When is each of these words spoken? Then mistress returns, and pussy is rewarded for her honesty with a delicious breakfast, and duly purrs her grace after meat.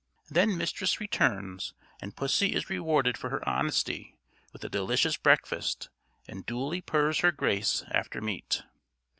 Then 0.31 0.57
mistress 0.57 0.99
returns, 0.99 1.75
and 2.01 2.15
pussy 2.15 2.55
is 2.55 2.71
rewarded 2.71 3.19
for 3.19 3.29
her 3.29 3.47
honesty 3.47 4.17
with 4.51 4.63
a 4.63 4.67
delicious 4.67 5.15
breakfast, 5.15 5.89
and 6.27 6.43
duly 6.43 6.81
purrs 6.81 7.19
her 7.19 7.31
grace 7.31 7.83
after 7.91 8.19
meat. 8.19 8.63